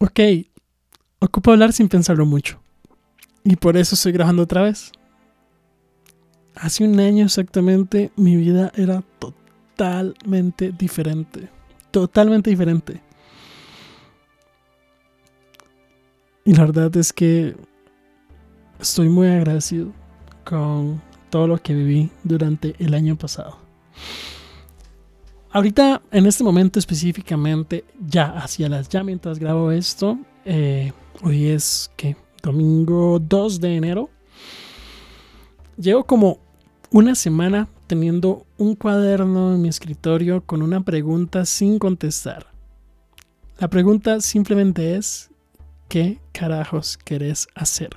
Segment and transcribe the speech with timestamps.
[0.00, 0.20] ok,
[1.20, 2.60] ocupo hablar sin pensarlo mucho.
[3.44, 4.92] Y por eso estoy grabando otra vez.
[6.54, 11.48] Hace un año exactamente mi vida era totalmente diferente.
[11.90, 13.00] Totalmente diferente.
[16.44, 17.54] Y la verdad es que
[18.78, 19.92] estoy muy agradecido
[20.44, 23.58] con todo lo que viví durante el año pasado.
[25.52, 30.92] Ahorita, en este momento específicamente, ya hacia las ya mientras grabo esto, eh,
[31.22, 34.10] hoy es que domingo 2 de enero.
[35.76, 36.38] Llevo como
[36.92, 42.46] una semana teniendo un cuaderno en mi escritorio con una pregunta sin contestar.
[43.58, 45.30] La pregunta simplemente es,
[45.88, 47.90] ¿qué carajos querés hacer?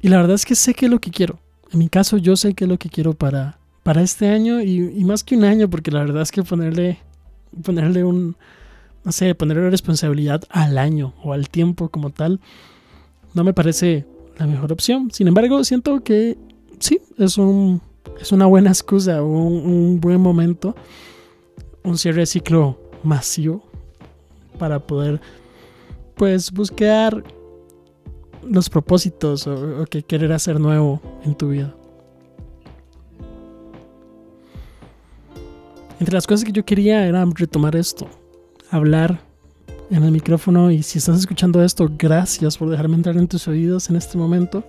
[0.00, 1.38] Y la verdad es que sé qué es lo que quiero.
[1.72, 5.04] En mi caso yo sé qué es lo que quiero para, para este año y,
[5.04, 6.98] más que un año, porque la verdad es que ponerle,
[7.62, 8.36] ponerle un,
[9.04, 12.40] no sé, ponerle responsabilidad al año o al tiempo como tal,
[13.34, 14.06] no me parece
[14.38, 15.10] la mejor opción.
[15.12, 16.38] Sin embargo, siento que
[16.78, 17.80] sí, es, un,
[18.20, 20.74] es una buena excusa, un, un buen momento,
[21.82, 23.62] un cierre de ciclo masivo
[24.58, 25.20] para poder
[26.14, 27.22] pues buscar
[28.50, 31.74] los propósitos o, que querer hacer nuevo en tu vida.
[36.00, 38.08] Entre las cosas que yo quería era retomar esto,
[38.70, 39.20] hablar
[39.90, 43.90] en el micrófono y si estás escuchando esto, gracias por dejarme entrar en tus oídos
[43.90, 44.62] en este momento.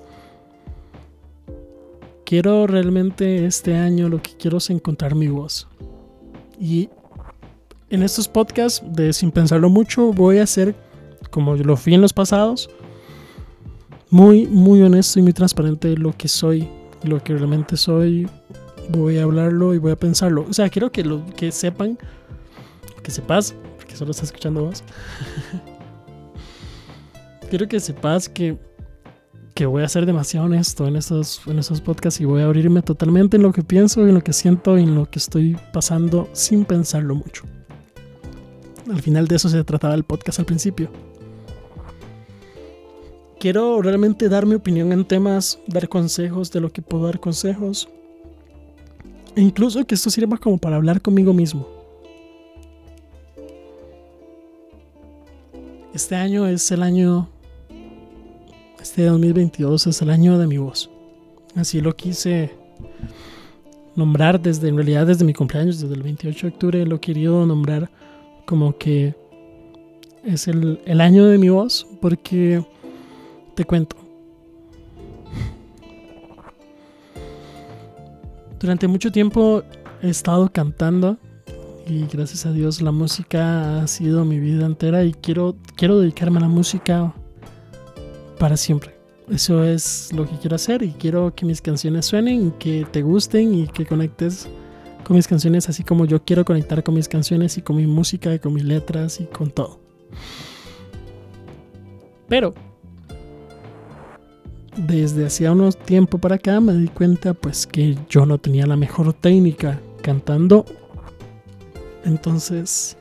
[2.26, 5.68] Quiero realmente este año lo que quiero es encontrar mi voz.
[6.60, 6.90] Y
[7.90, 10.76] en estos podcasts de sin pensarlo mucho voy a hacer
[11.30, 12.70] como lo fui en los pasados,
[14.10, 16.68] muy, muy honesto y muy transparente lo que soy,
[17.04, 18.28] lo que realmente soy.
[18.90, 20.46] Voy a hablarlo y voy a pensarlo.
[20.50, 21.98] O sea, quiero que lo que sepan,
[23.04, 24.84] que sepas, porque solo estás escuchando vos.
[27.50, 28.58] quiero que sepas que,
[29.54, 32.82] que voy a ser demasiado honesto en estos, en estos podcasts y voy a abrirme
[32.82, 36.28] totalmente en lo que pienso, en lo que siento y en lo que estoy pasando
[36.34, 37.44] sin pensarlo mucho.
[38.90, 40.90] Al final de eso se trataba el podcast al principio
[43.40, 47.90] quiero realmente dar mi opinión en temas, dar consejos de lo que puedo dar consejos.
[49.36, 51.68] E incluso que esto sirva como para hablar conmigo mismo.
[55.94, 57.30] Este año es el año,
[58.82, 60.90] este 2022 es el año de mi voz.
[61.56, 62.52] Así lo quise
[63.96, 67.46] nombrar desde, en realidad desde mi cumpleaños, desde el 28 de octubre, lo he querido
[67.46, 67.90] nombrar
[68.46, 69.16] como que
[70.24, 72.64] es el, el año de mi voz, porque
[73.60, 73.98] te cuento.
[78.58, 79.64] Durante mucho tiempo
[80.02, 81.18] he estado cantando
[81.86, 86.38] y gracias a Dios la música ha sido mi vida entera y quiero, quiero dedicarme
[86.38, 87.14] a la música
[88.38, 88.96] para siempre.
[89.30, 93.54] Eso es lo que quiero hacer y quiero que mis canciones suenen, que te gusten
[93.54, 94.48] y que conectes
[95.04, 98.34] con mis canciones así como yo quiero conectar con mis canciones y con mi música
[98.34, 99.82] y con mis letras y con todo.
[102.30, 102.54] Pero
[104.88, 108.78] desde hacía unos tiempo para acá me di cuenta pues que yo no tenía la
[108.78, 110.66] mejor técnica cantando.
[112.06, 112.98] Entonces,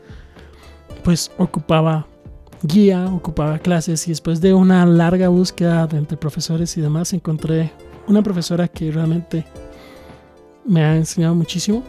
[1.04, 2.06] pues ocupaba
[2.62, 7.70] guía, ocupaba clases y después de una larga búsqueda entre profesores y demás encontré
[8.08, 9.44] una profesora que realmente
[10.64, 11.84] me ha enseñado muchísimo.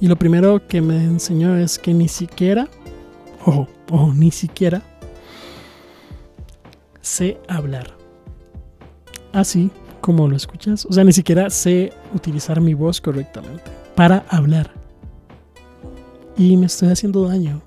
[0.00, 2.68] Y lo primero que me enseñó es que ni siquiera,
[3.44, 4.82] ojo, ojo, ni siquiera
[7.00, 7.99] sé hablar
[9.32, 9.70] así
[10.00, 10.86] como lo escuchas.
[10.86, 14.72] O sea, ni siquiera sé utilizar mi voz correctamente para hablar.
[16.36, 17.60] Y me estoy haciendo daño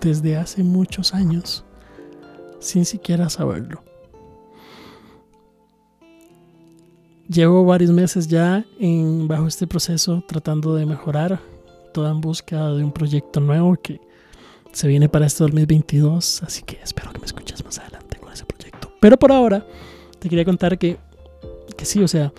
[0.00, 1.64] desde hace muchos años
[2.60, 3.82] sin siquiera saberlo.
[7.28, 11.40] Llevo varios meses ya en, bajo este proceso tratando de mejorar,
[11.94, 14.00] toda en busca de un proyecto nuevo que
[14.72, 18.44] se viene para este 2022, así que espero que me escuches más adelante con ese
[18.44, 18.92] proyecto.
[19.00, 19.66] Pero por ahora
[20.22, 20.98] te quería contar que,
[21.76, 22.32] que sí, o sea,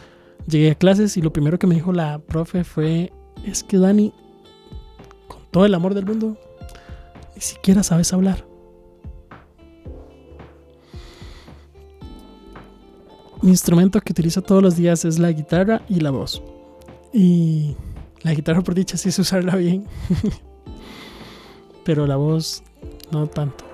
[0.47, 3.11] llegué a clases y lo primero que me dijo la profe fue,
[3.45, 4.13] es que Dani,
[5.27, 6.37] con todo el amor del mundo,
[7.35, 8.45] ni siquiera sabes hablar.
[13.41, 16.41] Mi instrumento que utilizo todos los días es la guitarra y la voz.
[17.11, 17.75] Y
[18.21, 19.85] la guitarra por dicha sí es usarla bien.
[21.83, 22.63] Pero la voz
[23.11, 23.65] no tanto.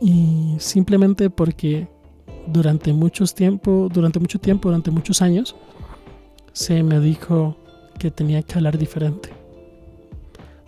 [0.00, 1.88] Y simplemente porque
[2.46, 5.56] durante muchos tiempo, durante mucho tiempo, durante muchos años,
[6.52, 7.56] se me dijo
[7.98, 9.30] que tenía que hablar diferente.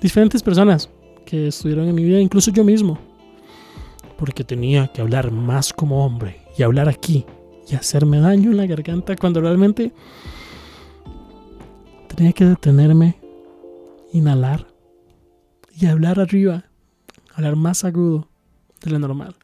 [0.00, 0.88] diferentes personas
[1.24, 2.98] que estuvieron en mi vida, incluso yo mismo,
[4.16, 7.24] porque tenía que hablar más como hombre y hablar aquí
[7.68, 9.92] y hacerme daño en la garganta cuando realmente
[12.14, 13.16] tenía que detenerme,
[14.12, 14.66] inhalar
[15.78, 16.64] y hablar arriba,
[17.34, 18.28] hablar más agudo
[18.82, 19.36] de lo normal.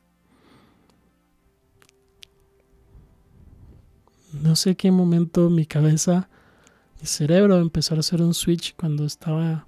[4.55, 6.29] No sé qué momento mi cabeza,
[7.01, 9.67] mi cerebro empezó a hacer un switch cuando estaba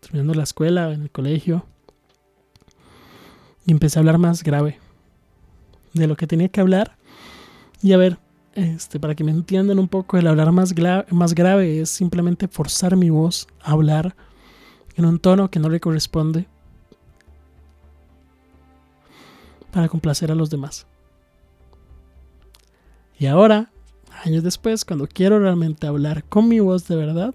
[0.00, 1.66] terminando la escuela, en el colegio.
[3.66, 4.78] Y empecé a hablar más grave
[5.92, 6.96] de lo que tenía que hablar.
[7.82, 8.16] Y a ver,
[8.54, 10.72] este, para que me entiendan un poco, el hablar más,
[11.10, 14.16] más grave es simplemente forzar mi voz a hablar
[14.96, 16.48] en un tono que no le corresponde
[19.70, 20.86] para complacer a los demás.
[23.18, 23.70] Y ahora,
[24.24, 27.34] años después, cuando quiero realmente hablar con mi voz de verdad,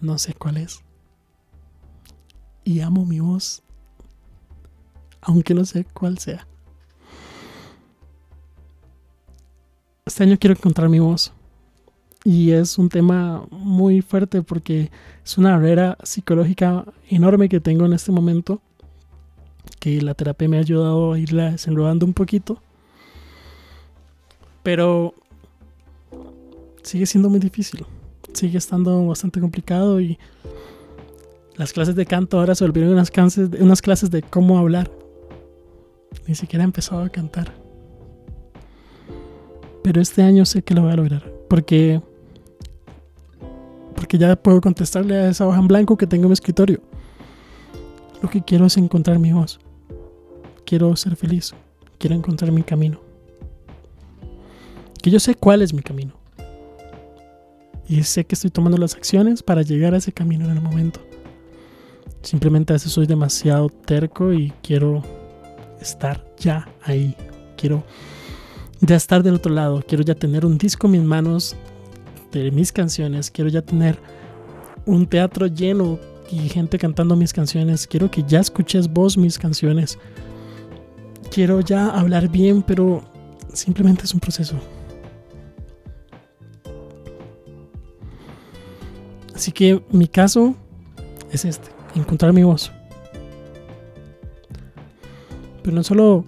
[0.00, 0.82] no sé cuál es.
[2.64, 3.62] Y amo mi voz,
[5.20, 6.46] aunque no sé cuál sea.
[10.04, 11.32] Este año quiero encontrar mi voz.
[12.24, 14.90] Y es un tema muy fuerte porque
[15.24, 18.60] es una barrera psicológica enorme que tengo en este momento
[19.78, 22.60] que la terapia me ha ayudado a irla desenredando un poquito.
[24.64, 25.14] Pero
[26.86, 27.84] sigue siendo muy difícil
[28.36, 30.18] sigue estando bastante complicado y
[31.56, 34.90] las clases de canto ahora se volvieron unas clases, de, cómo hablar.
[36.26, 37.52] Ni siquiera he empezado a cantar.
[39.82, 41.32] Pero este año sé que lo voy a lograr.
[41.48, 42.02] Porque.
[43.94, 46.80] Porque ya puedo contestarle a esa hoja en blanco que tengo en mi escritorio.
[48.20, 49.58] Lo que quiero es encontrar mi voz.
[50.66, 51.54] Quiero ser feliz.
[51.98, 53.00] Quiero encontrar mi camino.
[55.02, 56.15] Que yo sé cuál es mi camino.
[57.88, 61.00] Y sé que estoy tomando las acciones para llegar a ese camino en el momento.
[62.22, 65.02] Simplemente a veces soy demasiado terco y quiero
[65.80, 67.14] estar ya ahí.
[67.56, 67.84] Quiero
[68.80, 69.84] ya estar del otro lado.
[69.86, 71.54] Quiero ya tener un disco en mis manos
[72.32, 73.30] de mis canciones.
[73.30, 73.98] Quiero ya tener
[74.84, 75.98] un teatro lleno
[76.30, 77.86] y gente cantando mis canciones.
[77.86, 79.98] Quiero que ya escuches vos mis canciones.
[81.30, 83.02] Quiero ya hablar bien, pero
[83.52, 84.56] simplemente es un proceso.
[89.46, 90.56] Así que mi caso
[91.30, 92.72] es este encontrar mi voz.
[95.62, 96.24] Pero no solo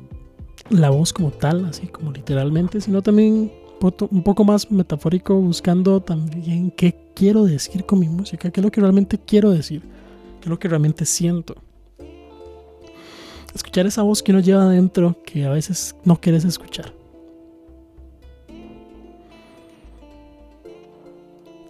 [0.70, 3.50] la voz como tal, así como literalmente, sino también
[3.81, 8.70] un poco más metafórico, buscando también qué quiero decir con mi música, qué es lo
[8.70, 11.56] que realmente quiero decir, qué es lo que realmente siento.
[13.53, 16.98] Escuchar esa voz que uno lleva adentro que a veces no quieres escuchar.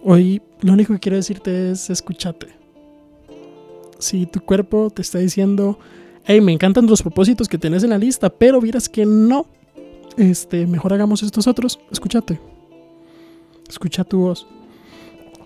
[0.03, 2.59] Hoy lo único que quiero decirte es escúchate
[3.99, 5.77] si tu cuerpo te está diciendo,
[6.25, 9.45] hey, me encantan los propósitos que tienes en la lista, pero vieras que no,
[10.17, 12.39] este, mejor hagamos estos otros, escúchate.
[13.69, 14.47] Escucha tu voz.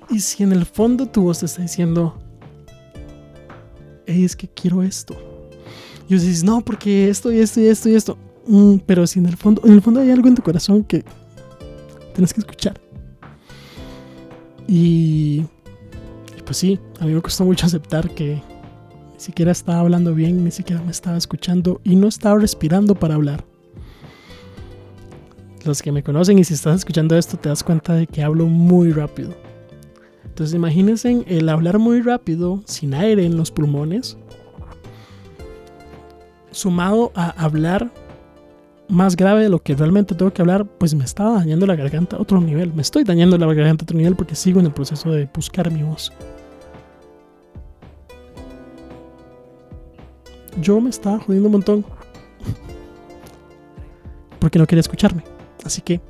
[0.09, 2.15] Y si en el fondo tu voz te está diciendo,
[4.05, 5.15] hey, es que quiero esto.
[6.07, 8.17] Y dices, no, porque esto y esto y esto y esto.
[8.47, 11.03] Mm, pero si en el fondo, en el fondo hay algo en tu corazón que
[12.13, 12.79] tienes que escuchar.
[14.75, 15.45] Y
[16.45, 18.41] pues sí, a mí me costó mucho aceptar que
[19.13, 23.13] ni siquiera estaba hablando bien, ni siquiera me estaba escuchando y no estaba respirando para
[23.13, 23.45] hablar.
[25.63, 28.47] Los que me conocen y si estás escuchando esto te das cuenta de que hablo
[28.47, 29.35] muy rápido.
[30.25, 34.17] Entonces imagínense el hablar muy rápido, sin aire en los pulmones,
[36.49, 37.93] sumado a hablar
[38.89, 42.17] más grave de lo que realmente tengo que hablar, pues me estaba dañando la garganta
[42.17, 42.73] a otro nivel.
[42.73, 45.71] Me estoy dañando la garganta a otro nivel porque sigo en el proceso de buscar
[45.71, 46.11] mi voz.
[50.61, 51.85] yo me estaba jodiendo un montón.
[54.39, 55.23] Porque no quería escucharme.
[55.63, 56.01] Así que,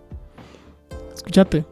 [1.13, 1.65] escúchate.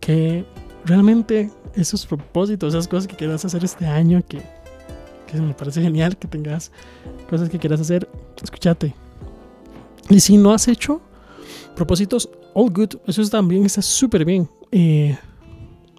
[0.00, 0.44] Que
[0.84, 4.42] realmente esos propósitos, esas cosas que quieras hacer este año, que,
[5.26, 6.70] que me parece genial que tengas
[7.30, 8.08] cosas que quieras hacer,
[8.42, 8.94] escúchate.
[10.12, 11.00] Y si no has hecho
[11.74, 14.46] propósitos, all good, eso también está súper bien.
[14.70, 15.16] Eh,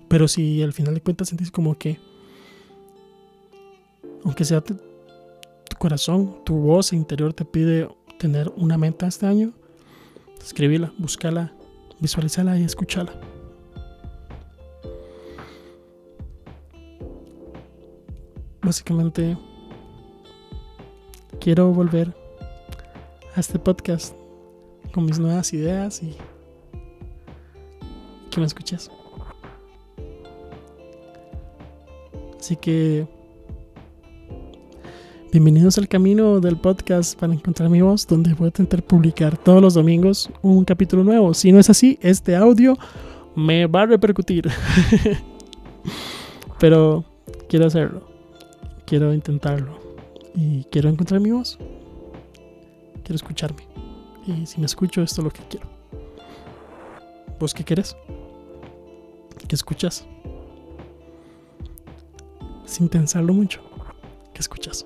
[0.08, 2.00] pero si al final de cuentas sentís como que,
[4.24, 4.64] aunque sea
[5.80, 7.90] corazón, tu voz interior te pide
[8.20, 9.52] tener una meta este año,
[10.40, 11.52] escribirla, búscala,
[12.00, 13.20] visualizala y escúchala.
[18.62, 19.36] Básicamente,
[21.40, 22.23] quiero volver
[23.36, 24.16] a este podcast
[24.94, 26.16] con mis nuevas ideas y
[28.30, 28.92] que me escuches.
[32.40, 33.08] Así que
[35.34, 39.64] Bienvenidos al camino del podcast para encontrar mi voz, donde voy a intentar publicar todos
[39.64, 41.34] los domingos un capítulo nuevo.
[41.34, 42.78] Si no es así, este audio
[43.36, 44.48] me va a repercutir.
[46.60, 47.04] Pero
[47.50, 48.08] quiero hacerlo.
[48.86, 49.80] Quiero intentarlo.
[50.36, 51.58] Y quiero encontrar mi voz.
[53.04, 53.68] Quiero escucharme.
[54.26, 55.68] Y si me escucho, esto es lo que quiero.
[57.40, 57.96] ¿Vos qué quieres?
[59.48, 60.06] ¿Qué escuchas?
[62.66, 63.62] Sin pensarlo mucho.
[64.34, 64.86] ¿Qué escuchas?